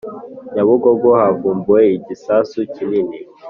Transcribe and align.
Nyabugogo 0.53 1.07
havumbuwe 1.19 1.83
igisasu 1.97 2.57
kinini 2.73 3.17